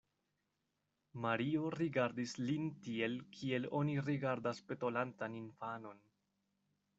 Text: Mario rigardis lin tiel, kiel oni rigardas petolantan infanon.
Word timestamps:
Mario 1.25 1.67
rigardis 1.75 2.33
lin 2.45 2.65
tiel, 2.87 3.19
kiel 3.37 3.69
oni 3.81 3.95
rigardas 4.09 4.63
petolantan 4.73 5.37
infanon. 5.43 6.03